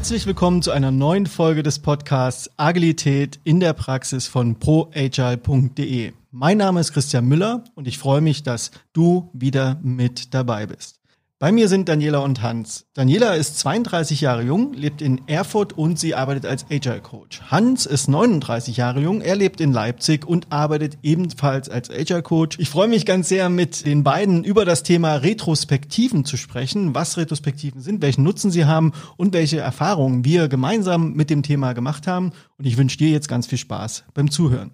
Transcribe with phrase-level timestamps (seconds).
[0.00, 6.14] Herzlich willkommen zu einer neuen Folge des Podcasts Agilität in der Praxis von proagile.de.
[6.30, 10.99] Mein Name ist Christian Müller und ich freue mich, dass du wieder mit dabei bist.
[11.42, 12.84] Bei mir sind Daniela und Hans.
[12.92, 17.40] Daniela ist 32 Jahre jung, lebt in Erfurt und sie arbeitet als Agile Coach.
[17.50, 22.58] Hans ist 39 Jahre jung, er lebt in Leipzig und arbeitet ebenfalls als Agile Coach.
[22.60, 27.16] Ich freue mich ganz sehr, mit den beiden über das Thema Retrospektiven zu sprechen, was
[27.16, 32.06] Retrospektiven sind, welchen Nutzen sie haben und welche Erfahrungen wir gemeinsam mit dem Thema gemacht
[32.06, 32.32] haben.
[32.58, 34.72] Und ich wünsche dir jetzt ganz viel Spaß beim Zuhören.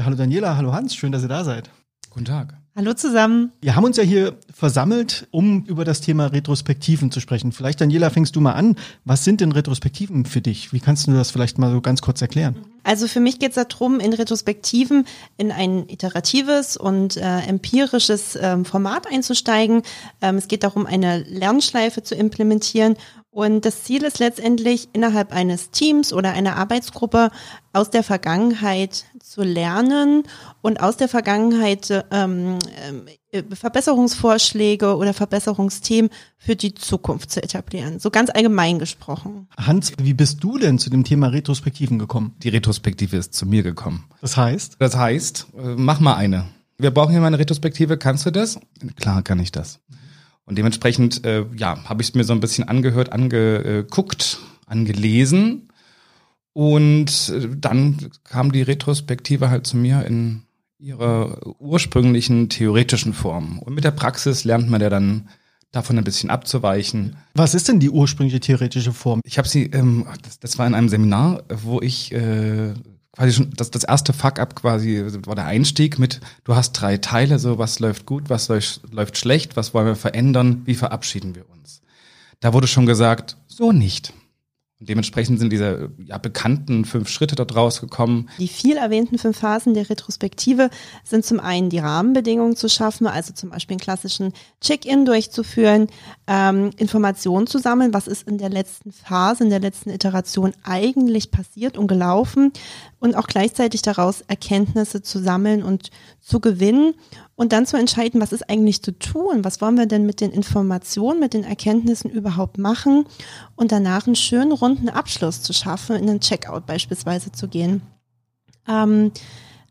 [0.00, 1.68] Ja, hallo Daniela, hallo Hans, schön, dass ihr da seid.
[2.08, 2.54] Guten Tag.
[2.74, 3.52] Hallo zusammen.
[3.60, 7.52] Wir haben uns ja hier versammelt, um über das Thema Retrospektiven zu sprechen.
[7.52, 8.76] Vielleicht, Daniela, fängst du mal an.
[9.04, 10.72] Was sind denn Retrospektiven für dich?
[10.72, 12.56] Wie kannst du das vielleicht mal so ganz kurz erklären?
[12.82, 15.04] Also für mich geht es darum, in Retrospektiven
[15.36, 19.82] in ein iteratives und äh, empirisches ähm, Format einzusteigen.
[20.22, 22.96] Ähm, es geht darum, eine Lernschleife zu implementieren
[23.32, 27.30] und das Ziel ist letztendlich, innerhalb eines Teams oder einer Arbeitsgruppe
[27.72, 30.24] aus der Vergangenheit zu lernen
[30.62, 32.58] und aus der Vergangenheit ähm,
[33.30, 38.00] äh, Verbesserungsvorschläge oder Verbesserungsthemen für die Zukunft zu etablieren.
[38.00, 39.46] So ganz allgemein gesprochen.
[39.56, 42.34] Hans, wie bist du denn zu dem Thema Retrospektiven gekommen?
[42.42, 44.06] Die Retrospektive ist zu mir gekommen.
[44.20, 44.76] Das heißt?
[44.80, 46.46] Das heißt, äh, mach mal eine.
[46.78, 47.96] Wir brauchen hier mal eine Retrospektive.
[47.96, 48.58] Kannst du das?
[48.96, 49.78] Klar kann ich das.
[50.44, 55.68] Und dementsprechend, äh, ja, habe ich es mir so ein bisschen angehört, angeguckt, angelesen.
[56.52, 60.42] Und äh, dann kam die Retrospektive halt zu mir in
[60.78, 63.58] ihrer ursprünglichen theoretischen Form.
[63.58, 65.28] Und mit der Praxis lernt man ja dann
[65.72, 67.16] davon ein bisschen abzuweichen.
[67.34, 69.20] Was ist denn die ursprüngliche theoretische Form?
[69.24, 72.74] Ich habe sie, ähm, das, das war in einem Seminar, wo ich äh,
[73.12, 77.38] quasi schon das, das erste Fuck-up quasi war der Einstieg mit, du hast drei Teile,
[77.38, 81.48] so was läuft gut, was läuft, läuft schlecht, was wollen wir verändern, wie verabschieden wir
[81.50, 81.82] uns.
[82.40, 84.12] Da wurde schon gesagt, so nicht.
[84.80, 88.30] Und dementsprechend sind diese ja, bekannten fünf Schritte dort rausgekommen.
[88.38, 90.70] Die viel erwähnten fünf Phasen der Retrospektive
[91.04, 94.32] sind zum einen die Rahmenbedingungen zu schaffen, also zum Beispiel einen klassischen
[94.62, 95.88] Check-in durchzuführen,
[96.26, 101.30] ähm, Informationen zu sammeln, was ist in der letzten Phase, in der letzten Iteration eigentlich
[101.30, 102.50] passiert und gelaufen
[103.00, 106.94] und auch gleichzeitig daraus Erkenntnisse zu sammeln und zu gewinnen
[107.40, 110.30] und dann zu entscheiden, was ist eigentlich zu tun, was wollen wir denn mit den
[110.30, 113.06] Informationen, mit den Erkenntnissen überhaupt machen
[113.56, 117.80] und danach einen schönen runden Abschluss zu schaffen, in den Checkout beispielsweise zu gehen.
[118.68, 119.12] Ähm,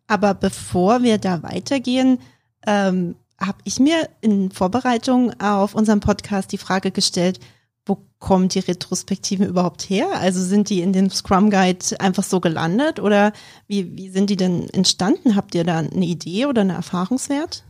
[0.08, 2.18] aber bevor wir da weitergehen,
[2.66, 7.40] ähm, habe ich mir in Vorbereitung auf unseren Podcast die Frage gestellt,
[8.20, 10.08] kommen die Retrospektiven überhaupt her?
[10.20, 13.34] Also sind die in dem Scrum Guide einfach so gelandet oder
[13.68, 15.36] wie, wie sind die denn entstanden?
[15.36, 17.64] Habt ihr da eine Idee oder einen Erfahrungswert?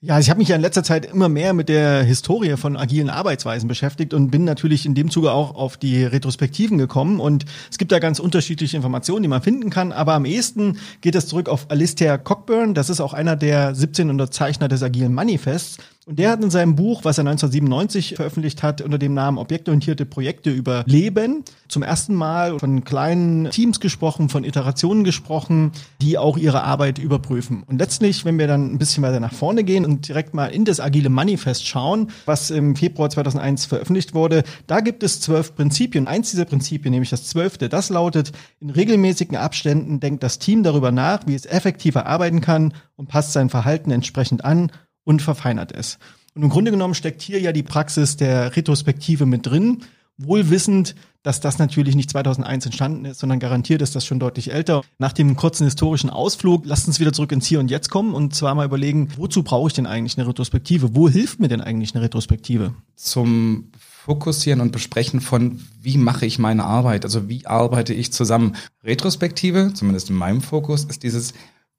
[0.00, 2.76] Ja, also ich habe mich ja in letzter Zeit immer mehr mit der Historie von
[2.76, 7.18] agilen Arbeitsweisen beschäftigt und bin natürlich in dem Zuge auch auf die Retrospektiven gekommen.
[7.18, 9.90] Und es gibt da ganz unterschiedliche Informationen, die man finden kann.
[9.90, 12.74] Aber am ehesten geht es zurück auf Alistair Cockburn.
[12.74, 15.78] Das ist auch einer der 17 Unterzeichner des agilen Manifests.
[16.08, 20.06] Und der hat in seinem Buch, was er 1997 veröffentlicht hat, unter dem Namen Objektorientierte
[20.06, 26.64] Projekte überleben, zum ersten Mal von kleinen Teams gesprochen, von Iterationen gesprochen, die auch ihre
[26.64, 27.62] Arbeit überprüfen.
[27.66, 30.64] Und letztlich, wenn wir dann ein bisschen weiter nach vorne gehen und direkt mal in
[30.64, 36.08] das Agile Manifest schauen, was im Februar 2001 veröffentlicht wurde, da gibt es zwölf Prinzipien.
[36.08, 40.90] Eins dieser Prinzipien, nämlich das zwölfte, das lautet, in regelmäßigen Abständen denkt das Team darüber
[40.90, 44.72] nach, wie es effektiver arbeiten kann und passt sein Verhalten entsprechend an
[45.08, 45.98] und verfeinert es.
[46.34, 49.84] Und im Grunde genommen steckt hier ja die Praxis der Retrospektive mit drin,
[50.18, 54.52] wohl wissend, dass das natürlich nicht 2001 entstanden ist, sondern garantiert ist das schon deutlich
[54.52, 54.82] älter.
[54.98, 58.34] Nach dem kurzen historischen Ausflug, lasst uns wieder zurück ins Hier und Jetzt kommen und
[58.34, 60.94] zwar mal überlegen, wozu brauche ich denn eigentlich eine Retrospektive?
[60.94, 62.74] Wo hilft mir denn eigentlich eine Retrospektive?
[62.94, 67.06] Zum Fokussieren und Besprechen von, wie mache ich meine Arbeit?
[67.06, 68.56] Also wie arbeite ich zusammen?
[68.84, 71.32] Retrospektive, zumindest in meinem Fokus, ist dieses,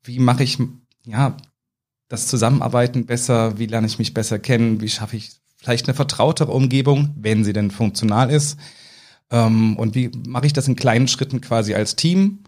[0.03, 0.57] wie mache ich,
[1.05, 1.37] ja,
[2.09, 6.51] das Zusammenarbeiten besser, wie lerne ich mich besser kennen, wie schaffe ich vielleicht eine vertrautere
[6.51, 8.57] Umgebung, wenn sie denn funktional ist.
[9.31, 12.39] Ähm, und wie mache ich das in kleinen Schritten quasi als Team?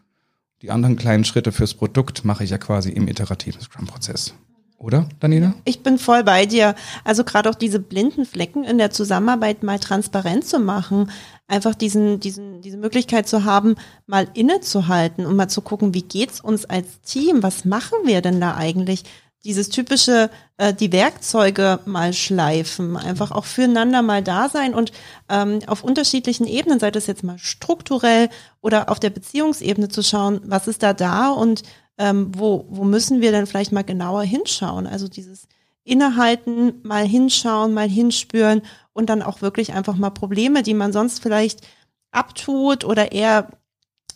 [0.62, 4.34] Die anderen kleinen Schritte fürs Produkt mache ich ja quasi im iterativen Scrum-Prozess.
[4.78, 5.54] Oder, Daniela?
[5.64, 6.74] Ich bin voll bei dir.
[7.04, 11.12] Also gerade auch diese blinden Flecken in der Zusammenarbeit mal transparent zu machen,
[11.48, 13.76] einfach diesen, diesen, diese Möglichkeit zu haben,
[14.08, 17.44] mal innezuhalten und mal zu gucken, wie geht's uns als Team?
[17.44, 19.04] Was machen wir denn da eigentlich?
[19.44, 24.92] Dieses typische, äh, die Werkzeuge mal schleifen, einfach auch füreinander mal da sein und
[25.30, 28.30] ähm, auf unterschiedlichen Ebenen, sei das jetzt mal strukturell
[28.62, 31.64] oder auf der Beziehungsebene zu schauen, was ist da da und
[31.98, 34.88] ähm, wo, wo müssen wir denn vielleicht mal genauer hinschauen?
[34.88, 35.48] Also dieses
[35.84, 38.62] innehalten, mal hinschauen, mal hinspüren
[38.94, 41.68] und dann auch wirklich einfach mal Probleme, die man sonst vielleicht
[42.12, 43.50] abtut oder eher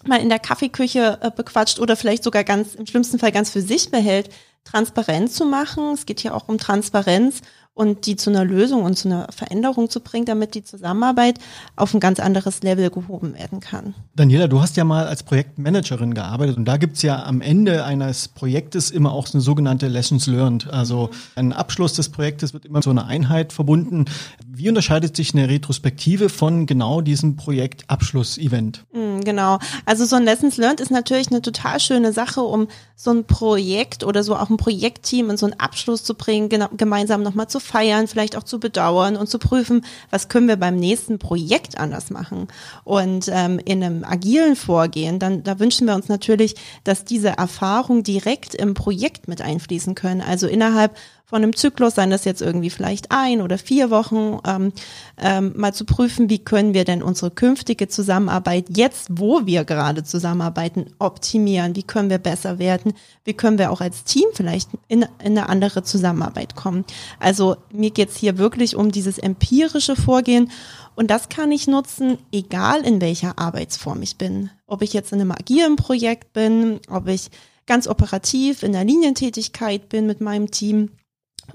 [0.06, 3.62] mal in der Kaffeeküche äh, bequatscht oder vielleicht sogar ganz im schlimmsten Fall ganz für
[3.62, 4.30] sich behält,
[4.66, 5.94] transparent zu machen.
[5.94, 7.42] Es geht hier auch um Transparenz
[7.76, 11.40] und die zu einer Lösung und zu einer Veränderung zu bringen, damit die Zusammenarbeit
[11.76, 13.94] auf ein ganz anderes Level gehoben werden kann.
[14.16, 18.30] Daniela, du hast ja mal als Projektmanagerin gearbeitet und da gibt's ja am Ende eines
[18.30, 20.70] Projektes immer auch eine sogenannte Lessons Learned.
[20.72, 24.06] Also ein Abschluss des Projektes wird immer so eine Einheit verbunden.
[24.48, 28.86] Wie unterscheidet sich eine Retrospektive von genau diesem Projektabschluss-Event?
[28.94, 29.60] Mm, genau.
[29.86, 34.06] Also so ein Lessons Learned ist natürlich eine total schöne Sache, um so ein Projekt
[34.06, 38.08] oder so auch ein Projektteam in so einen Abschluss zu bringen, gemeinsam nochmal zu feiern,
[38.08, 42.48] vielleicht auch zu bedauern und zu prüfen, was können wir beim nächsten Projekt anders machen.
[42.84, 48.04] Und ähm, in einem agilen Vorgehen, dann da wünschen wir uns natürlich, dass diese Erfahrung
[48.04, 50.22] direkt im Projekt mit einfließen können.
[50.22, 50.96] Also innerhalb
[51.26, 54.72] von einem Zyklus, seien das jetzt irgendwie vielleicht ein oder vier Wochen, ähm,
[55.18, 60.04] ähm, mal zu prüfen, wie können wir denn unsere künftige Zusammenarbeit jetzt, wo wir gerade
[60.04, 62.94] zusammenarbeiten, optimieren, wie können wir besser werden,
[63.24, 66.86] wie können wir auch als Team vielleicht in, in eine andere Zusammenarbeit kommen.
[67.20, 70.52] Also mir geht's hier wirklich um dieses empirische Vorgehen
[70.96, 74.52] und das kann ich nutzen, egal in welcher Arbeitsform ich bin.
[74.68, 77.30] Ob ich jetzt in einem agilen Projekt bin, ob ich
[77.66, 80.92] ganz operativ in der Linientätigkeit bin mit meinem Team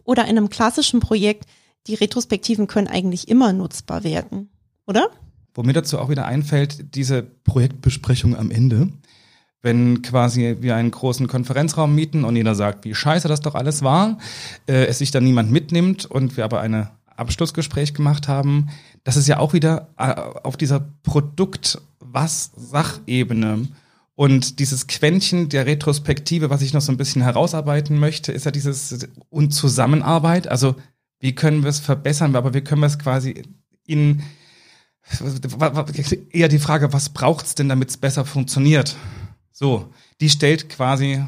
[0.05, 1.47] oder in einem klassischen Projekt,
[1.87, 4.51] die Retrospektiven können eigentlich immer nutzbar werden,
[4.87, 5.09] oder?
[5.55, 8.91] Wo mir dazu auch wieder einfällt, diese Projektbesprechung am Ende,
[9.63, 13.83] wenn quasi wir einen großen Konferenzraum mieten und jeder sagt, wie scheiße das doch alles
[13.83, 14.19] war,
[14.67, 18.69] äh, es sich dann niemand mitnimmt und wir aber eine Abschlussgespräch gemacht haben,
[19.05, 23.69] das ist ja auch wieder äh, auf dieser Produkt-Was-Sachebene
[24.21, 28.51] und dieses Quäntchen der Retrospektive, was ich noch so ein bisschen herausarbeiten möchte, ist ja
[28.51, 30.47] dieses und Zusammenarbeit.
[30.47, 30.77] Also
[31.21, 33.45] wie können wir es verbessern, aber wie können wir es quasi
[33.87, 34.23] in
[36.33, 38.95] eher die Frage, was braucht es denn, damit es besser funktioniert?
[39.53, 39.91] So,
[40.21, 41.25] die stellt quasi,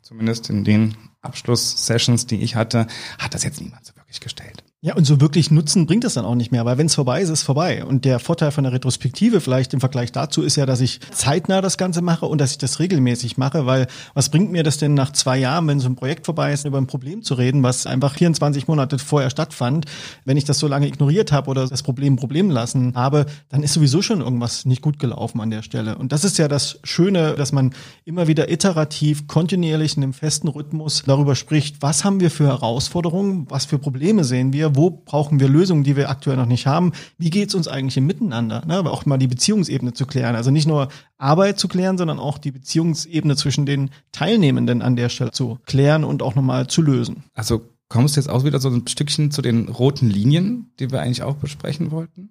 [0.00, 2.86] zumindest in den Abschlusssessions, die ich hatte,
[3.18, 4.64] hat das jetzt niemand so wirklich gestellt.
[4.82, 7.20] Ja, und so wirklich Nutzen bringt es dann auch nicht mehr, weil wenn es vorbei
[7.20, 7.84] ist, ist es vorbei.
[7.84, 11.60] Und der Vorteil von der Retrospektive vielleicht im Vergleich dazu ist ja, dass ich zeitnah
[11.60, 14.94] das Ganze mache und dass ich das regelmäßig mache, weil was bringt mir das denn
[14.94, 17.86] nach zwei Jahren, wenn so ein Projekt vorbei ist, über ein Problem zu reden, was
[17.86, 19.84] einfach 24 Monate vorher stattfand.
[20.24, 23.74] Wenn ich das so lange ignoriert habe oder das Problem Problem lassen habe, dann ist
[23.74, 25.98] sowieso schon irgendwas nicht gut gelaufen an der Stelle.
[25.98, 27.74] Und das ist ja das Schöne, dass man
[28.06, 33.44] immer wieder iterativ, kontinuierlich in einem festen Rhythmus darüber spricht, was haben wir für Herausforderungen,
[33.50, 36.92] was für Probleme sehen wir, wo brauchen wir Lösungen, die wir aktuell noch nicht haben,
[37.18, 38.76] wie geht's uns eigentlich im Miteinander, ne?
[38.76, 40.36] aber auch mal die Beziehungsebene zu klären.
[40.36, 40.88] Also nicht nur
[41.18, 46.04] Arbeit zu klären, sondern auch die Beziehungsebene zwischen den Teilnehmenden an der Stelle zu klären
[46.04, 47.24] und auch nochmal zu lösen.
[47.34, 51.00] Also kommst du jetzt auch wieder so ein Stückchen zu den roten Linien, die wir
[51.00, 52.30] eigentlich auch besprechen wollten?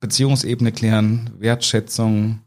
[0.00, 2.40] Beziehungsebene klären, Wertschätzung,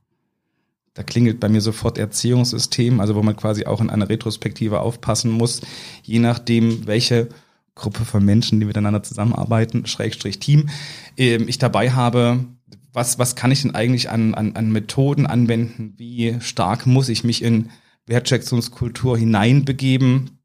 [0.97, 5.29] da klingelt bei mir sofort Erziehungssystem, also wo man quasi auch in einer Retrospektive aufpassen
[5.29, 5.61] muss,
[6.01, 7.29] je nachdem, welche
[7.77, 10.69] Gruppe von Menschen, die miteinander zusammenarbeiten, Schrägstrich Team,
[11.15, 12.45] ähm, ich dabei habe,
[12.91, 15.93] was, was kann ich denn eigentlich an, an, an Methoden anwenden?
[15.97, 17.69] Wie stark muss ich mich in
[18.07, 20.39] Wertschätzungskultur hineinbegeben,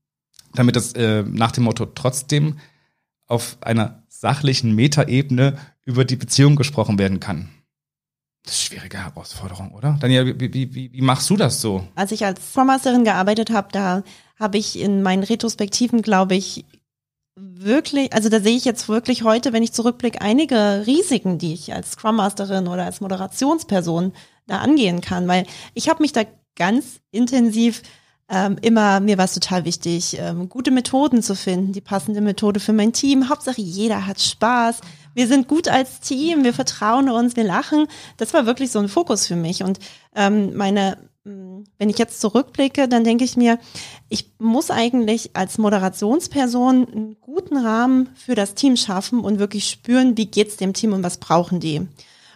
[0.55, 2.59] damit das äh, nach dem Motto trotzdem
[3.27, 7.49] auf einer sachlichen Metaebene über die Beziehung gesprochen werden kann?
[8.45, 9.97] Das ist eine schwierige Herausforderung, oder?
[10.01, 11.87] Daniel, wie, wie, wie, machst du das so?
[11.95, 14.03] Als ich als Scrum Masterin gearbeitet habe, da
[14.39, 16.65] habe ich in meinen Retrospektiven, glaube ich,
[17.37, 21.73] wirklich, also da sehe ich jetzt wirklich heute, wenn ich zurückblicke, einige Risiken, die ich
[21.73, 24.13] als Scrum Masterin oder als Moderationsperson
[24.47, 26.23] da angehen kann, weil ich habe mich da
[26.57, 27.83] ganz intensiv
[28.29, 32.61] ähm, immer, mir war es total wichtig, ähm, gute Methoden zu finden, die passende Methode
[32.61, 33.29] für mein Team.
[33.29, 34.81] Hauptsache, jeder hat Spaß.
[35.15, 37.87] Wir sind gut als Team, wir vertrauen uns, wir lachen.
[38.17, 39.63] Das war wirklich so ein Fokus für mich.
[39.63, 39.79] Und
[40.15, 43.59] ähm, meine wenn ich jetzt zurückblicke, dann denke ich mir,
[44.09, 50.17] ich muss eigentlich als Moderationsperson einen guten Rahmen für das Team schaffen und wirklich spüren,
[50.17, 51.87] wie geht's dem Team und was brauchen die.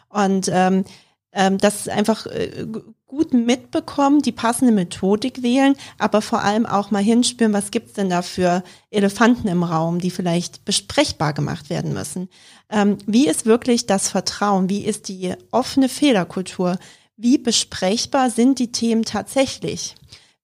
[0.08, 0.84] Und ähm,
[1.32, 2.66] ähm, das einfach äh,
[3.06, 8.08] gut mitbekommen, die passende Methodik wählen, aber vor allem auch mal hinspüren, was gibt's denn
[8.08, 12.28] da für Elefanten im Raum, die vielleicht besprechbar gemacht werden müssen.
[12.70, 14.68] Ähm, wie ist wirklich das Vertrauen?
[14.68, 16.78] Wie ist die offene Fehlerkultur?
[17.16, 19.94] Wie besprechbar sind die Themen tatsächlich?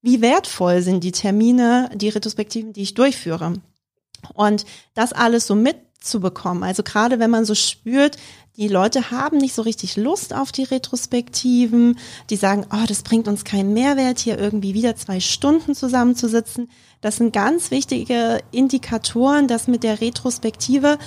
[0.01, 3.55] Wie wertvoll sind die Termine, die Retrospektiven, die ich durchführe?
[4.35, 4.65] Und
[4.95, 8.17] das alles so mitzubekommen, also gerade wenn man so spürt,
[8.59, 11.99] Die Leute haben nicht so richtig Lust auf die Retrospektiven.
[12.29, 16.71] Die sagen, oh, das bringt uns keinen Mehrwert, hier irgendwie wieder zwei Stunden zusammenzusitzen.
[17.01, 20.99] Das sind ganz wichtige Indikatoren, dass mit der Retrospektive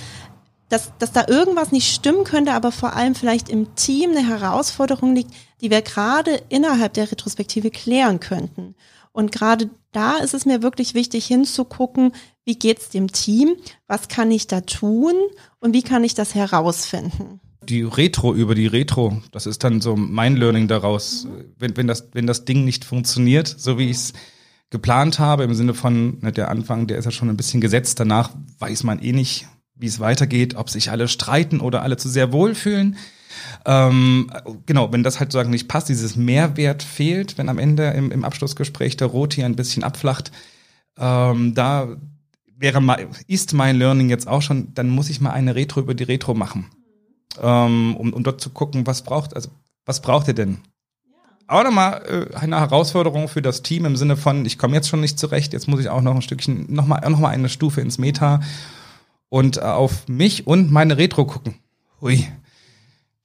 [0.68, 5.14] dass, dass da irgendwas nicht stimmen könnte, aber vor allem vielleicht im Team eine Herausforderung
[5.14, 8.74] liegt, die wir gerade innerhalb der Retrospektive klären könnten.
[9.12, 12.12] Und gerade da ist es mir wirklich wichtig hinzugucken,
[12.44, 13.56] wie geht's dem Team,
[13.86, 15.14] was kann ich da tun
[15.58, 17.40] und wie kann ich das herausfinden.
[17.62, 21.26] Die Retro über die Retro, das ist dann so mein Learning daraus.
[21.58, 24.12] Wenn, wenn, das, wenn das Ding nicht funktioniert, so wie ich es
[24.70, 27.98] geplant habe, im Sinne von, ne, der Anfang, der ist ja schon ein bisschen gesetzt,
[27.98, 32.08] danach weiß man eh nicht, wie es weitergeht, ob sich alle streiten oder alle zu
[32.08, 32.96] sehr wohlfühlen.
[33.64, 34.30] Ähm,
[34.64, 38.24] genau, wenn das halt sozusagen nicht passt, dieses Mehrwert fehlt, wenn am Ende im, im
[38.24, 40.32] Abschlussgespräch der Rot hier ein bisschen abflacht,
[40.98, 41.88] ähm, da
[42.56, 45.94] wäre mal, ist mein Learning jetzt auch schon, dann muss ich mal eine Retro über
[45.94, 46.70] die Retro machen.
[47.42, 49.50] Ähm, um, um dort zu gucken, was braucht, also
[49.84, 50.58] was braucht ihr denn?
[51.48, 55.00] auch nochmal äh, eine Herausforderung für das Team im Sinne von, ich komme jetzt schon
[55.00, 57.98] nicht zurecht, jetzt muss ich auch noch ein Stückchen, nochmal noch mal eine Stufe ins
[57.98, 58.40] Meta
[59.28, 61.56] und äh, auf mich und meine Retro gucken.
[62.00, 62.26] Hui.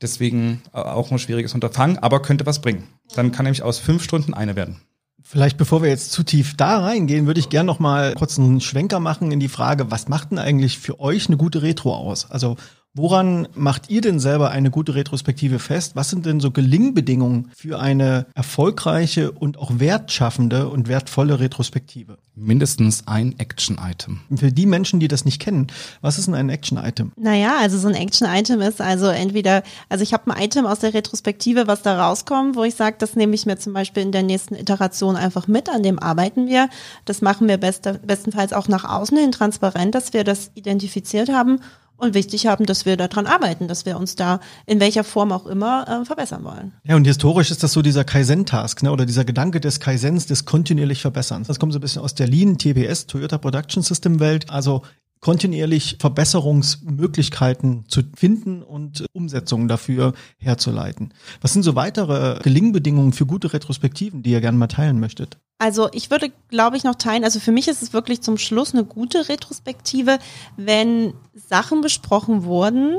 [0.01, 2.87] Deswegen äh, auch ein schwieriges Unterfangen, aber könnte was bringen.
[3.15, 4.81] Dann kann nämlich aus fünf Stunden eine werden.
[5.23, 8.59] Vielleicht bevor wir jetzt zu tief da reingehen, würde ich gerne noch mal kurz einen
[8.59, 12.29] Schwenker machen in die Frage, was macht denn eigentlich für euch eine gute Retro aus?
[12.31, 12.57] Also
[12.93, 15.95] Woran macht ihr denn selber eine gute Retrospektive fest?
[15.95, 22.17] Was sind denn so Gelingbedingungen für eine erfolgreiche und auch wertschaffende und wertvolle Retrospektive?
[22.35, 24.19] Mindestens ein Action-Item.
[24.35, 25.67] Für die Menschen, die das nicht kennen,
[26.01, 27.13] was ist denn ein Action-Item?
[27.15, 30.93] Naja, also so ein Action-Item ist also entweder, also ich habe ein Item aus der
[30.93, 34.23] Retrospektive, was da rauskommt, wo ich sage, das nehme ich mir zum Beispiel in der
[34.23, 36.69] nächsten Iteration einfach mit, an dem arbeiten wir.
[37.05, 41.61] Das machen wir bester, bestenfalls auch nach außen hin transparent, dass wir das identifiziert haben
[42.01, 45.45] und wichtig haben, dass wir daran arbeiten, dass wir uns da in welcher Form auch
[45.45, 46.73] immer äh, verbessern wollen.
[46.83, 50.45] Ja, und historisch ist das so dieser Kaizen-Task, ne, oder dieser Gedanke des Kaizens, des
[50.45, 51.47] kontinuierlich Verbesserns.
[51.47, 54.49] Das kommt so ein bisschen aus der Lean TPS, Toyota Production System Welt.
[54.49, 54.81] Also
[55.21, 61.13] kontinuierlich Verbesserungsmöglichkeiten zu finden und Umsetzungen dafür herzuleiten.
[61.41, 65.37] Was sind so weitere Gelingbedingungen für gute Retrospektiven, die ihr gerne mal teilen möchtet?
[65.59, 68.73] Also ich würde, glaube ich, noch teilen, also für mich ist es wirklich zum Schluss
[68.73, 70.17] eine gute Retrospektive,
[70.57, 72.97] wenn Sachen besprochen wurden,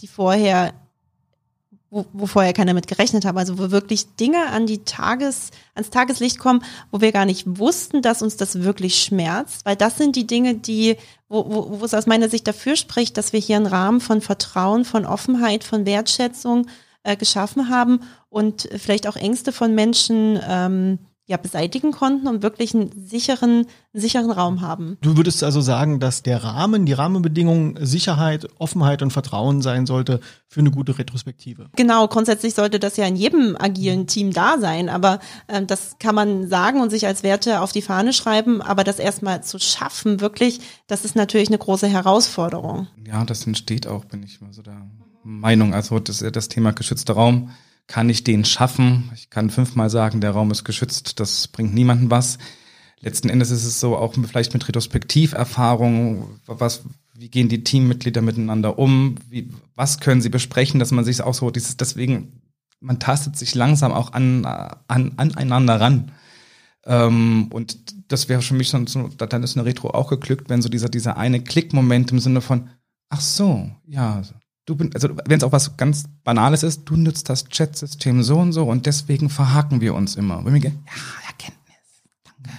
[0.00, 0.74] die vorher
[1.94, 3.36] wo, wo vorher keiner mit gerechnet hat.
[3.36, 8.02] Also wo wirklich Dinge an die Tages, ans Tageslicht kommen, wo wir gar nicht wussten,
[8.02, 9.64] dass uns das wirklich schmerzt.
[9.64, 10.96] Weil das sind die Dinge, die,
[11.28, 14.20] wo, wo, wo es aus meiner Sicht dafür spricht, dass wir hier einen Rahmen von
[14.20, 16.66] Vertrauen, von Offenheit, von Wertschätzung
[17.04, 22.74] äh, geschaffen haben und vielleicht auch Ängste von Menschen ähm, ja, beseitigen konnten und wirklich
[22.74, 23.66] einen sicheren, einen
[24.00, 24.98] sicheren Raum haben.
[25.00, 30.20] Du würdest also sagen, dass der Rahmen, die Rahmenbedingungen Sicherheit, Offenheit und Vertrauen sein sollte
[30.48, 31.70] für eine gute Retrospektive.
[31.76, 36.14] Genau, grundsätzlich sollte das ja in jedem agilen Team da sein, aber äh, das kann
[36.14, 40.20] man sagen und sich als Werte auf die Fahne schreiben, aber das erstmal zu schaffen,
[40.20, 42.88] wirklich, das ist natürlich eine große Herausforderung.
[43.06, 44.86] Ja, das entsteht auch, bin ich mal so der
[45.22, 45.72] Meinung.
[45.72, 47.50] Also das, das Thema geschützter Raum
[47.86, 49.10] kann ich den schaffen?
[49.14, 52.38] Ich kann fünfmal sagen, der Raum ist geschützt, das bringt niemandem was.
[53.00, 58.78] Letzten Endes ist es so, auch vielleicht mit Retrospektiverfahrung, was, wie gehen die Teammitglieder miteinander
[58.78, 59.16] um?
[59.28, 62.40] Wie, was können sie besprechen, dass man sich auch so, dieses, deswegen,
[62.80, 66.12] man tastet sich langsam auch an, an, aneinander ran.
[66.86, 70.62] Ähm, und das wäre für mich schon so, dann ist eine Retro auch geglückt, wenn
[70.62, 72.70] so dieser, dieser eine Klickmoment im Sinne von,
[73.10, 74.22] ach so, ja,
[74.66, 78.52] du also wenn es auch was ganz Banales ist, du nutzt das Chatsystem so und
[78.52, 80.38] so und deswegen verhaken wir uns immer.
[80.38, 82.58] Und wir gehen, ja, Erkenntnis, danke.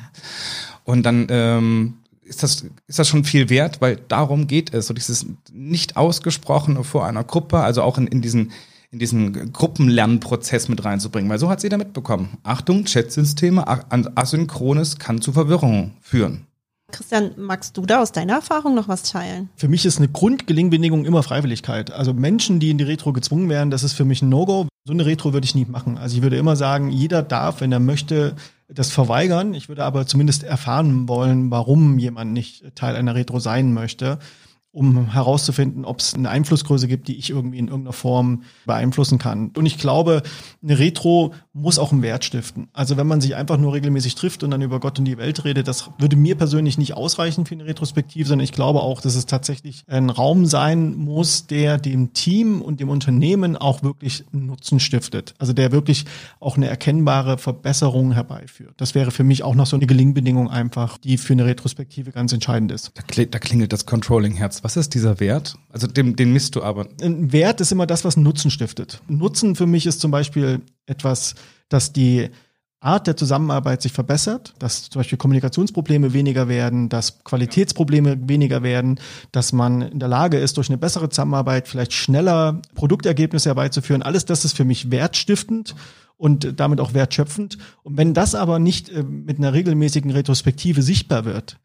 [0.83, 4.87] Und dann ähm, ist das, ist das schon viel wert, weil darum geht es.
[4.87, 8.51] So dieses nicht ausgesprochene vor einer Gruppe, also auch in, in diesen
[8.91, 12.37] in diesen Gruppenlernprozess mit reinzubringen, weil so hat sie da mitbekommen.
[12.43, 13.65] Achtung, Chatsysteme,
[14.15, 16.47] asynchrones kann zu Verwirrung führen.
[16.91, 19.49] Christian, magst du da aus deiner Erfahrung noch was teilen?
[19.55, 21.91] Für mich ist eine Grundgelingbedingung immer Freiwilligkeit.
[21.91, 24.67] Also Menschen, die in die Retro gezwungen werden, das ist für mich ein No-Go.
[24.85, 25.97] So eine Retro würde ich nie machen.
[25.97, 28.35] Also ich würde immer sagen, jeder darf, wenn er möchte,
[28.67, 29.53] das verweigern.
[29.53, 34.19] Ich würde aber zumindest erfahren wollen, warum jemand nicht Teil einer Retro sein möchte
[34.75, 39.51] um herauszufinden, ob es eine Einflussgröße gibt, die ich irgendwie in irgendeiner Form beeinflussen kann.
[39.55, 40.21] Und ich glaube,
[40.61, 42.67] eine Retro muss auch einen Wert stiften.
[42.73, 45.45] Also wenn man sich einfach nur regelmäßig trifft und dann über Gott und die Welt
[45.45, 49.15] redet, das würde mir persönlich nicht ausreichen für eine Retrospektive, sondern ich glaube auch, dass
[49.15, 54.81] es tatsächlich ein Raum sein muss, der dem Team und dem Unternehmen auch wirklich Nutzen
[54.81, 55.35] stiftet.
[55.37, 56.03] Also der wirklich
[56.41, 58.73] auch eine erkennbare Verbesserung herbeiführt.
[58.75, 62.33] Das wäre für mich auch noch so eine Gelingbedingung einfach, die für eine Retrospektive ganz
[62.33, 62.91] entscheidend ist.
[62.95, 65.59] Da, klingelt das Controlling-Herz Was ist dieser Wert?
[65.69, 66.87] Also den, den misst du aber.
[66.99, 68.99] Ein Wert ist immer das, was Nutzen stiftet.
[69.07, 71.35] Nutzen für mich ist zum Beispiel etwas,
[71.69, 72.31] dass die
[72.79, 78.99] Art der Zusammenarbeit sich verbessert, dass zum Beispiel Kommunikationsprobleme weniger werden, dass Qualitätsprobleme weniger werden,
[79.31, 84.01] dass man in der Lage ist, durch eine bessere Zusammenarbeit vielleicht schneller Produktergebnisse herbeizuführen.
[84.01, 85.75] Alles das ist für mich wertstiftend
[86.17, 87.59] und damit auch wertschöpfend.
[87.83, 91.59] Und wenn das aber nicht äh, mit einer regelmäßigen Retrospektive sichtbar wird,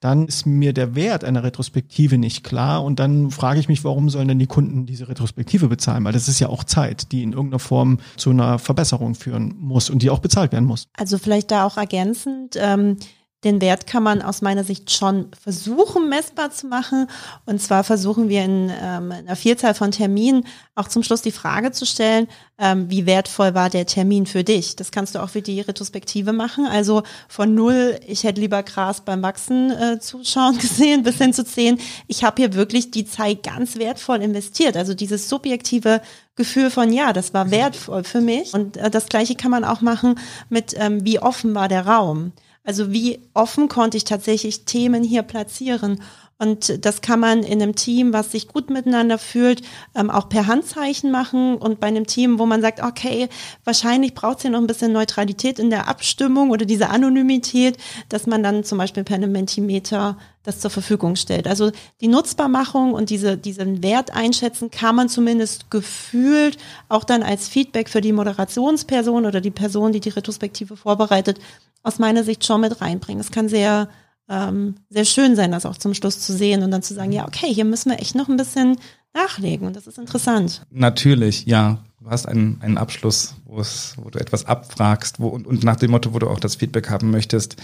[0.00, 4.10] dann ist mir der Wert einer Retrospektive nicht klar und dann frage ich mich, warum
[4.10, 6.04] sollen denn die Kunden diese Retrospektive bezahlen?
[6.04, 9.90] Weil das ist ja auch Zeit, die in irgendeiner Form zu einer Verbesserung führen muss
[9.90, 10.88] und die auch bezahlt werden muss.
[10.96, 12.96] Also vielleicht da auch ergänzend, ähm,
[13.44, 17.06] den Wert kann man aus meiner Sicht schon versuchen messbar zu machen.
[17.46, 21.30] Und zwar versuchen wir in, ähm, in einer Vielzahl von Terminen auch zum Schluss die
[21.30, 22.26] Frage zu stellen,
[22.58, 24.74] ähm, wie wertvoll war der Termin für dich?
[24.74, 26.66] Das kannst du auch für die Retrospektive machen.
[26.66, 31.44] Also von null, ich hätte lieber Gras beim Wachsen äh, zuschauen gesehen, bis hin zu
[31.44, 31.78] zehn,
[32.08, 34.76] ich habe hier wirklich die Zeit ganz wertvoll investiert.
[34.76, 36.02] Also dieses subjektive
[36.34, 38.52] Gefühl von, ja, das war wertvoll für mich.
[38.52, 40.18] Und äh, das gleiche kann man auch machen
[40.48, 42.32] mit, ähm, wie offen war der Raum.
[42.68, 46.02] Also wie offen konnte ich tatsächlich Themen hier platzieren?
[46.36, 49.62] Und das kann man in einem Team, was sich gut miteinander fühlt,
[49.94, 51.56] ähm, auch per Handzeichen machen.
[51.56, 53.30] Und bei einem Team, wo man sagt, okay,
[53.64, 57.78] wahrscheinlich braucht es ja noch ein bisschen Neutralität in der Abstimmung oder diese Anonymität,
[58.10, 60.18] dass man dann zum Beispiel per einem Mentimeter
[60.48, 61.46] das zur Verfügung stellt.
[61.46, 66.56] Also die Nutzbarmachung und diese, diesen Wert einschätzen kann man zumindest gefühlt
[66.88, 71.38] auch dann als Feedback für die Moderationsperson oder die Person, die die Retrospektive vorbereitet,
[71.82, 73.20] aus meiner Sicht schon mit reinbringen.
[73.20, 73.88] Es kann sehr,
[74.28, 77.26] ähm, sehr schön sein, das auch zum Schluss zu sehen und dann zu sagen, ja,
[77.26, 78.78] okay, hier müssen wir echt noch ein bisschen
[79.12, 80.62] nachlegen und das ist interessant.
[80.70, 81.84] Natürlich, ja.
[82.00, 83.60] Du hast einen, einen Abschluss, wo,
[84.08, 87.10] du etwas abfragst wo, und, und nach dem Motto, wo du auch das Feedback haben
[87.10, 87.56] möchtest.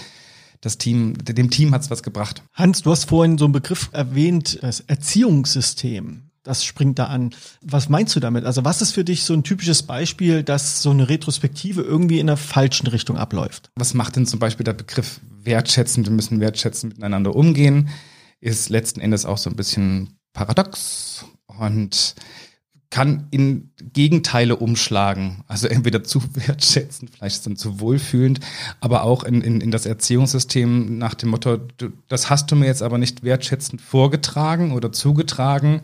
[0.64, 2.42] Das Team, dem Team hat es was gebracht.
[2.54, 7.35] Hans, du hast vorhin so einen Begriff erwähnt, das Erziehungssystem das springt da an.
[7.62, 8.44] Was meinst du damit?
[8.44, 12.26] Also was ist für dich so ein typisches Beispiel, dass so eine Retrospektive irgendwie in
[12.26, 13.71] der falschen Richtung abläuft?
[13.76, 16.05] Was macht denn zum Beispiel der Begriff wertschätzen?
[16.05, 17.88] Wir müssen wertschätzen miteinander umgehen.
[18.40, 22.14] Ist letzten Endes auch so ein bisschen paradox und
[22.94, 25.42] kann in Gegenteile umschlagen.
[25.48, 28.38] Also entweder zu wertschätzend, vielleicht dann zu wohlfühlend,
[28.80, 32.66] aber auch in, in, in das Erziehungssystem nach dem Motto, du, das hast du mir
[32.66, 35.83] jetzt aber nicht wertschätzend vorgetragen oder zugetragen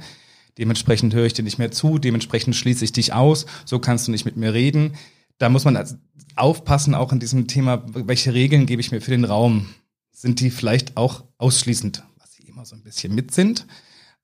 [0.58, 4.12] Dementsprechend höre ich dir nicht mehr zu, dementsprechend schließe ich dich aus, so kannst du
[4.12, 4.92] nicht mit mir reden.
[5.38, 5.96] Da muss man also
[6.36, 9.70] aufpassen, auch in diesem Thema, welche Regeln gebe ich mir für den Raum?
[10.12, 13.66] Sind die vielleicht auch ausschließend, was sie immer so ein bisschen mit sind?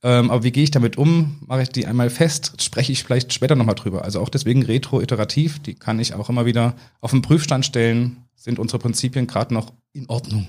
[0.03, 1.39] Ähm, aber wie gehe ich damit um?
[1.47, 2.63] Mache ich die einmal fest?
[2.63, 4.05] Spreche ich vielleicht später nochmal drüber?
[4.05, 8.25] Also auch deswegen retro-iterativ, die kann ich auch immer wieder auf den Prüfstand stellen.
[8.35, 10.49] Sind unsere Prinzipien gerade noch in Ordnung?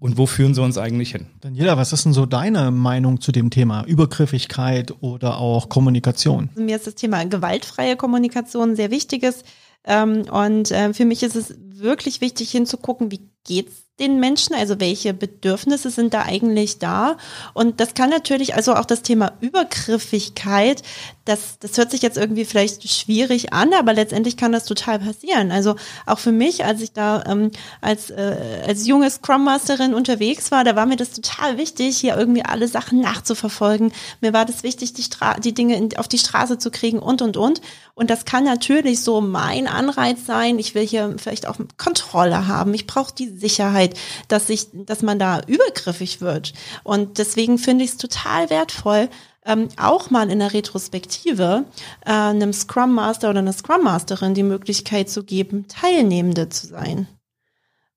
[0.00, 1.26] Und wo führen sie uns eigentlich hin?
[1.40, 6.50] Daniela, was ist denn so deine Meinung zu dem Thema Übergriffigkeit oder auch Kommunikation?
[6.54, 9.42] Mir ist das Thema gewaltfreie Kommunikation sehr wichtiges.
[9.84, 14.54] Ähm, und äh, für mich ist es wirklich wichtig hinzugucken, wie geht's den Menschen?
[14.54, 17.16] Also welche Bedürfnisse sind da eigentlich da?
[17.54, 20.82] Und das kann natürlich, also auch das Thema Übergriffigkeit,
[21.28, 25.52] das, das hört sich jetzt irgendwie vielleicht schwierig an, aber letztendlich kann das total passieren.
[25.52, 27.50] Also auch für mich, als ich da ähm,
[27.82, 32.16] als, äh, als junge Scrum Masterin unterwegs war, da war mir das total wichtig, hier
[32.16, 33.92] irgendwie alle Sachen nachzuverfolgen.
[34.22, 37.20] Mir war das wichtig, die, Stra die Dinge in, auf die Straße zu kriegen und,
[37.20, 37.60] und, und.
[37.94, 40.58] Und das kann natürlich so mein Anreiz sein.
[40.58, 42.72] Ich will hier vielleicht auch Kontrolle haben.
[42.72, 43.87] Ich brauche die Sicherheit,
[44.28, 46.52] dass sich, dass man da übergriffig wird.
[46.84, 49.08] Und deswegen finde ich es total wertvoll,
[49.44, 51.64] ähm, auch mal in der Retrospektive
[52.04, 57.08] äh, einem Scrum Master oder einer Scrum Masterin die Möglichkeit zu geben, Teilnehmende zu sein.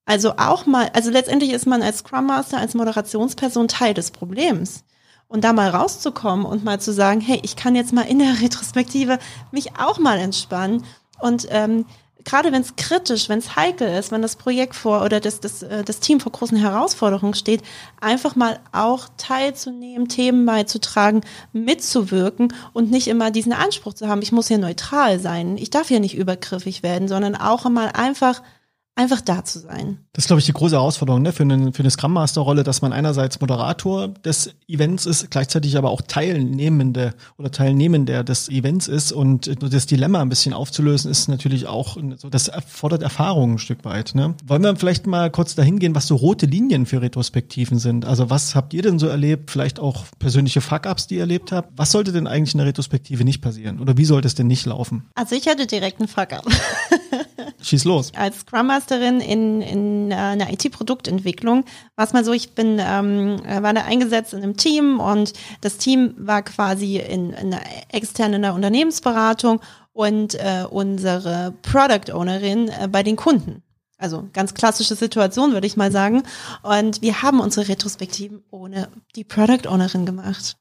[0.06, 4.84] Also auch mal, also letztendlich ist man als Scrum Master, als Moderationsperson Teil des Problems.
[5.28, 8.42] Und da mal rauszukommen und mal zu sagen, hey, ich kann jetzt mal in der
[8.42, 9.20] Retrospektive
[9.52, 10.84] mich auch mal entspannen
[11.20, 11.86] und ähm,
[12.24, 15.64] gerade wenn es kritisch, wenn es heikel ist, wenn das Projekt vor oder das, das,
[15.64, 17.62] äh, das Team vor großen Herausforderungen steht,
[18.00, 21.22] einfach mal auch teilzunehmen, Themen beizutragen,
[21.54, 25.88] mitzuwirken und nicht immer diesen Anspruch zu haben, ich muss hier neutral sein, ich darf
[25.88, 28.42] hier nicht übergriffig werden, sondern auch mal einfach
[28.96, 30.00] einfach da zu sein.
[30.14, 31.32] Das ist, glaube ich, die große Herausforderung ne?
[31.32, 35.78] für eine, für eine Scrum Master Rolle, dass man einerseits Moderator des Events ist, gleichzeitig
[35.78, 41.30] aber auch Teilnehmende oder Teilnehmender des Events ist und das Dilemma ein bisschen aufzulösen ist
[41.30, 41.98] natürlich auch,
[42.30, 44.14] das erfordert Erfahrung ein Stück weit.
[44.14, 44.36] Ne?
[44.46, 48.06] Wollen wir vielleicht mal kurz dahin gehen, was so rote Linien für Retrospektiven sind?
[48.06, 49.52] Also was habt ihr denn so erlebt?
[49.52, 51.72] Vielleicht auch persönliche Fuck-Ups, die ihr erlebt habt?
[51.78, 53.80] Was sollte denn eigentlich in der Retrospektive nicht passieren?
[53.80, 55.10] Oder wie sollte es denn nicht laufen?
[55.16, 56.46] Also ich hatte direkt einen Fuck-Up.
[57.62, 58.12] Schieß los.
[58.16, 61.66] Als Scrum Masterin in, in äh, einer IT-Produktentwicklung
[61.96, 65.78] war es mal so, ich bin ähm, war da eingesetzt in einem Team und das
[65.78, 69.62] Team war quasi in, in einer externen Unternehmensberatung
[69.94, 73.62] und äh, unsere Product Ownerin äh, bei den Kunden.
[74.00, 76.24] Also ganz klassische Situation, würde ich mal sagen.
[76.64, 80.58] Und wir haben unsere Retrospektiven ohne die Product Ownerin gemacht.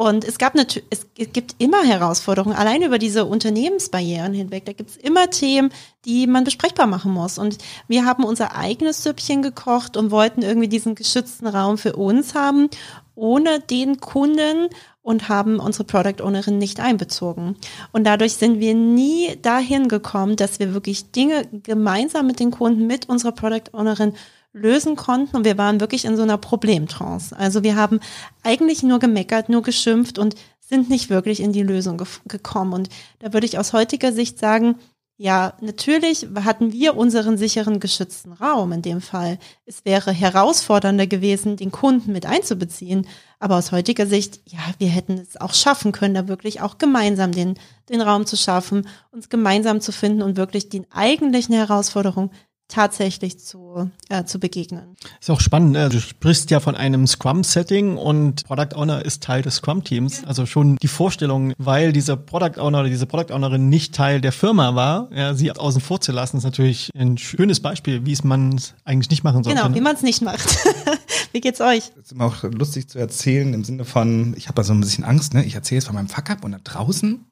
[0.00, 4.64] Und es gab natürlich, es gibt immer Herausforderungen, allein über diese Unternehmensbarrieren hinweg.
[4.64, 5.70] Da gibt es immer Themen,
[6.06, 7.36] die man besprechbar machen muss.
[7.36, 12.34] Und wir haben unser eigenes Süppchen gekocht und wollten irgendwie diesen geschützten Raum für uns
[12.34, 12.70] haben,
[13.14, 14.70] ohne den Kunden
[15.02, 17.56] und haben unsere Product Ownerin nicht einbezogen.
[17.92, 22.86] Und dadurch sind wir nie dahin gekommen, dass wir wirklich Dinge gemeinsam mit den Kunden,
[22.86, 24.14] mit unserer Product Ownerin
[24.52, 27.36] lösen konnten und wir waren wirklich in so einer Problemtrance.
[27.36, 28.00] Also wir haben
[28.42, 32.72] eigentlich nur gemeckert, nur geschimpft und sind nicht wirklich in die Lösung ge gekommen.
[32.72, 34.76] Und da würde ich aus heutiger Sicht sagen,
[35.22, 39.38] ja, natürlich hatten wir unseren sicheren geschützten Raum in dem Fall.
[39.66, 43.06] Es wäre herausfordernder gewesen, den Kunden mit einzubeziehen.
[43.38, 47.32] Aber aus heutiger Sicht, ja, wir hätten es auch schaffen können, da wirklich auch gemeinsam
[47.32, 47.58] den,
[47.90, 52.30] den Raum zu schaffen, uns gemeinsam zu finden und wirklich die eigentlichen Herausforderungen
[52.70, 54.96] tatsächlich zu, äh, zu begegnen.
[55.20, 55.88] Ist auch spannend, ne?
[55.88, 60.24] du sprichst ja von einem Scrum-Setting und Product Owner ist Teil des Scrum-Teams.
[60.24, 64.32] Also schon die Vorstellung, weil dieser Product Owner oder diese Product Ownerin nicht Teil der
[64.32, 68.24] Firma war, ja, sie außen vor zu lassen, ist natürlich ein schönes Beispiel, wie es
[68.24, 69.58] man eigentlich nicht machen sollte.
[69.58, 69.74] Genau, ne?
[69.74, 70.58] wie man es nicht macht.
[71.32, 71.90] wie geht's euch?
[71.96, 74.80] Das ist immer auch lustig zu erzählen im Sinne von, ich habe da so ein
[74.80, 75.44] bisschen Angst, ne?
[75.44, 77.24] Ich erzähle es von meinem Fuck-up und da draußen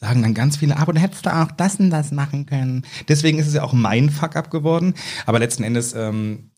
[0.00, 2.86] sagen dann ganz viele, aber du hättest du auch das und das machen können.
[3.08, 4.94] Deswegen ist es ja auch mein Fuck-up geworden.
[5.26, 6.50] Aber letzten Endes, ähm,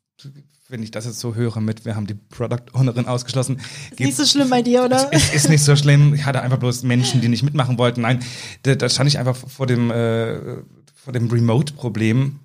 [0.68, 3.60] wenn ich das jetzt so höre mit, wir haben die Product Ownerin ausgeschlossen.
[3.90, 5.10] Ist nicht so schlimm bei dir, oder?
[5.12, 6.14] Ist, ist nicht so schlimm.
[6.14, 8.02] Ich hatte einfach bloß Menschen, die nicht mitmachen wollten.
[8.02, 8.20] Nein,
[8.62, 10.58] da, da stand ich einfach vor dem, äh,
[10.94, 12.40] vor dem Remote-Problem.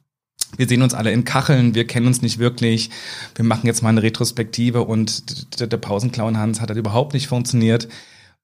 [0.55, 2.89] Wir sehen uns alle in Kacheln, wir kennen uns nicht wirklich.
[3.35, 7.27] Wir machen jetzt mal eine Retrospektive und der, der Pausenclown Hans hat halt überhaupt nicht
[7.27, 7.89] funktioniert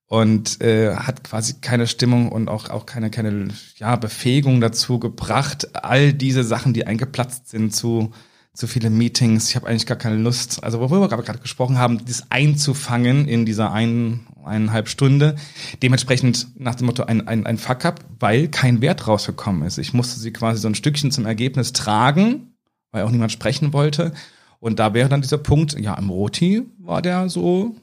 [0.06, 5.74] und äh, hat quasi keine Stimmung und auch auch keine keine ja Befähigung dazu gebracht,
[5.84, 8.12] all diese Sachen, die eingeplatzt sind, zu
[8.54, 9.48] zu viele Meetings.
[9.48, 10.62] Ich habe eigentlich gar keine Lust.
[10.62, 15.36] Also worüber wir gerade gesprochen haben, das einzufangen in dieser ein, eineinhalb Stunde.
[15.82, 19.78] Dementsprechend nach dem Motto ein, ein, ein Fuck-up, weil kein Wert rausgekommen ist.
[19.78, 22.54] Ich musste sie quasi so ein Stückchen zum Ergebnis tragen,
[22.90, 24.12] weil auch niemand sprechen wollte.
[24.60, 27.74] Und da wäre dann dieser Punkt, ja, im Roti war der so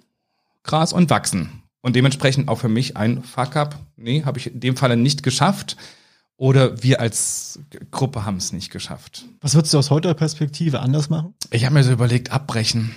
[0.63, 1.63] Gras und Wachsen.
[1.81, 3.79] Und dementsprechend auch für mich ein Fuck-up.
[3.95, 5.77] Nee, habe ich in dem Falle nicht geschafft.
[6.35, 7.59] Oder wir als
[7.91, 9.25] Gruppe haben es nicht geschafft.
[9.41, 11.33] Was würdest du aus heutiger Perspektive anders machen?
[11.51, 12.95] Ich habe mir so überlegt, abbrechen.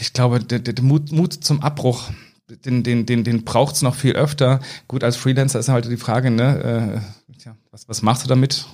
[0.00, 2.10] Ich glaube, der, der Mut, Mut zum Abbruch,
[2.48, 4.60] den, den, den, den braucht es noch viel öfter.
[4.88, 8.66] Gut, als Freelancer ist halt die Frage, ne, äh, tja, was, was machst du damit?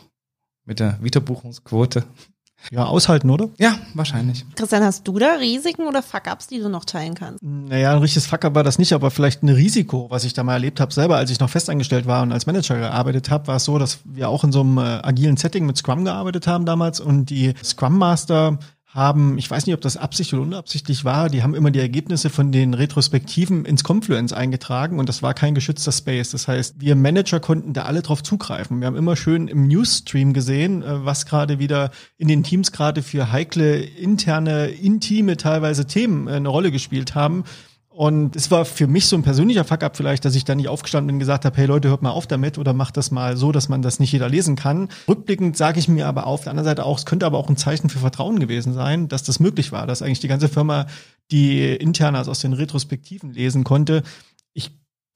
[0.65, 2.05] Mit der Vita-Buchungsquote?
[2.71, 3.49] Ja, aushalten, oder?
[3.59, 4.45] Ja, wahrscheinlich.
[4.55, 7.43] Christian, hast du da Risiken oder Fuck-Ups, die du noch teilen kannst?
[7.43, 10.55] Naja, ein richtiges Fuck-up war das nicht, aber vielleicht ein Risiko, was ich da mal
[10.55, 13.65] erlebt habe, selber, als ich noch festangestellt war und als Manager gearbeitet habe, war es
[13.65, 17.01] so, dass wir auch in so einem äh, agilen Setting mit Scrum gearbeitet haben damals
[17.01, 18.59] und die Scrum Master
[18.97, 22.31] haben, ich weiß nicht, ob das Absicht oder unabsichtlich war, die haben immer die Ergebnisse
[22.31, 26.31] von den Retrospektiven ins Confluence eingetragen und das war kein geschützter Space.
[26.31, 28.81] Das heißt, wir Manager konnten da alle drauf zugreifen.
[28.81, 33.03] Wir haben immer schön im Newsstream gesehen, äh, was gerade wieder in den Teams gerade
[33.03, 37.45] für heikle, interne, intime teilweise Themen äh, eine Rolle gespielt haben.
[37.97, 41.07] Und es war für mich so ein persönlicher Fuck-up vielleicht, dass ich da nicht aufgestanden
[41.07, 43.53] bin und gesagt habe, hey Leute, hört mal auf damit oder macht das mal so,
[43.53, 44.91] dass man das nicht jeder lesen kann.
[45.09, 47.57] Rückblickend sage ich mir aber auf der anderen Seite auch, es könnte aber auch ein
[47.57, 50.89] Zeichen für Vertrauen gewesen sein, dass das möglich war, dass eigentlich die ganze Firma
[51.31, 54.03] die Internas aus den Retrospektiven lesen konnte.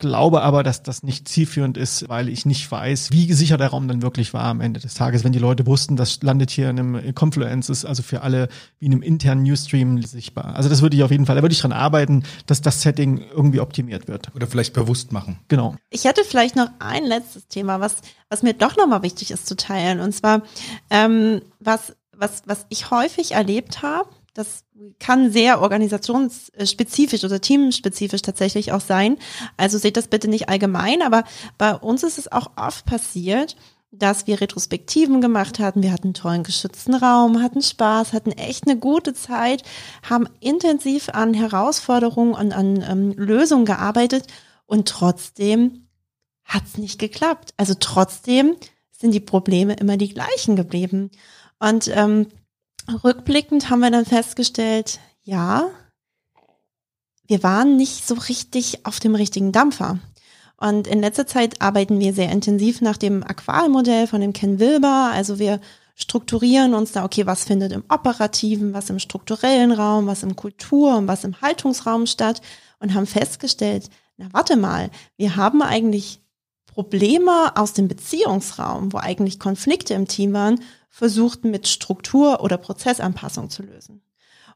[0.01, 3.69] Ich glaube aber, dass das nicht zielführend ist, weil ich nicht weiß, wie sicher der
[3.69, 6.71] Raum dann wirklich war am Ende des Tages, wenn die Leute wussten, das landet hier
[6.71, 10.57] in einem Confluence, ist also für alle wie in einem internen Newsstream sichtbar.
[10.57, 13.21] Also das würde ich auf jeden Fall, da würde ich dran arbeiten, dass das Setting
[13.31, 14.35] irgendwie optimiert wird.
[14.35, 15.39] Oder vielleicht bewusst machen.
[15.49, 15.77] Genau.
[15.91, 17.97] Ich hätte vielleicht noch ein letztes Thema, was,
[18.31, 20.01] was mir doch nochmal wichtig ist zu teilen.
[20.01, 20.45] Und zwar,
[20.89, 24.65] ähm, was, was, was ich häufig erlebt habe, das
[24.99, 29.17] kann sehr organisationsspezifisch oder teamspezifisch tatsächlich auch sein.
[29.57, 31.25] Also seht das bitte nicht allgemein, aber
[31.59, 33.57] bei uns ist es auch oft passiert,
[33.93, 35.83] dass wir Retrospektiven gemacht hatten.
[35.83, 39.65] Wir hatten einen tollen geschützten Raum, hatten Spaß, hatten echt eine gute Zeit,
[40.09, 44.27] haben intensiv an Herausforderungen und an ähm, Lösungen gearbeitet
[44.67, 45.89] und trotzdem
[46.45, 47.53] hat es nicht geklappt.
[47.57, 48.57] Also trotzdem
[48.93, 51.11] sind die Probleme immer die gleichen geblieben.
[51.59, 52.27] Und ähm,
[53.05, 55.71] rückblickend haben wir dann festgestellt, ja,
[57.27, 59.99] wir waren nicht so richtig auf dem richtigen Dampfer.
[60.57, 65.11] Und in letzter Zeit arbeiten wir sehr intensiv nach dem Aqualmodell von dem Ken Wilber.
[65.13, 65.61] Also wir
[65.95, 70.97] strukturieren uns da, okay, was findet im operativen, was im strukturellen Raum, was im Kultur-
[70.97, 72.43] und was im Haltungsraum statt
[72.79, 76.21] und haben festgestellt, na warte mal, wir haben eigentlich
[76.75, 83.51] Probleme aus dem Beziehungsraum, wo eigentlich Konflikte im Team waren, versucht mit Struktur- oder Prozessanpassung
[83.51, 84.03] zu lösen.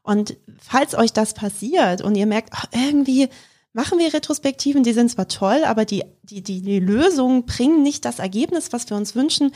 [0.01, 3.27] Und falls euch das passiert und ihr merkt, ach, irgendwie
[3.73, 8.05] machen wir Retrospektiven, die sind zwar toll, aber die, die, die, die Lösungen bringen nicht
[8.05, 9.51] das Ergebnis, was wir uns wünschen,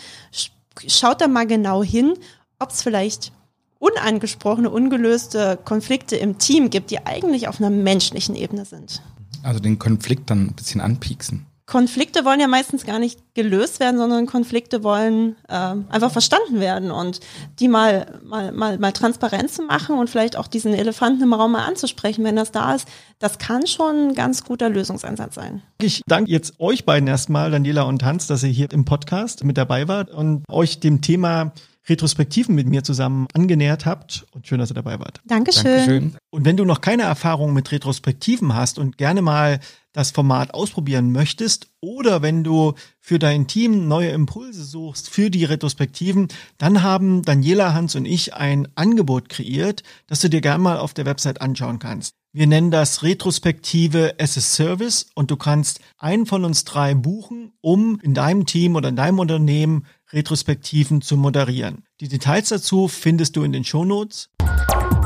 [0.88, 2.16] schaut da mal genau hin,
[2.60, 3.32] ob es vielleicht
[3.80, 9.02] unangesprochene, ungelöste Konflikte im Team gibt, die eigentlich auf einer menschlichen Ebene sind.
[9.42, 11.46] Also den Konflikt dann ein bisschen anpieksen.
[11.70, 16.90] Konflikte wollen ja meistens gar nicht gelöst werden, sondern Konflikte wollen äh, einfach verstanden werden
[16.90, 17.20] und
[17.60, 21.52] die mal, mal, mal, mal transparent zu machen und vielleicht auch diesen Elefanten im Raum
[21.52, 22.88] mal anzusprechen, wenn das da ist,
[23.20, 25.62] das kann schon ein ganz guter Lösungsansatz sein.
[25.80, 29.56] Ich danke jetzt euch beiden erstmal, Daniela und Hans, dass ihr hier im Podcast mit
[29.56, 31.52] dabei wart und euch dem Thema
[31.88, 35.22] Retrospektiven mit mir zusammen angenähert habt und schön, dass ihr dabei wart.
[35.26, 35.66] Dankeschön.
[35.66, 36.16] Dankeschön.
[36.32, 39.60] Und wenn du noch keine Erfahrung mit Retrospektiven hast und gerne mal
[39.94, 45.46] das Format ausprobieren möchtest oder wenn du für dein Team neue Impulse suchst für die
[45.46, 50.78] Retrospektiven, dann haben Daniela, Hans und ich ein Angebot kreiert, das du dir gerne mal
[50.78, 52.16] auf der Website anschauen kannst.
[52.32, 57.54] Wir nennen das Retrospektive as a Service und du kannst einen von uns drei buchen,
[57.62, 61.86] um in deinem Team oder in deinem Unternehmen Retrospektiven zu moderieren.
[62.02, 64.30] Die Details dazu findest du in den Shownotes.
[64.38, 64.99] Notes.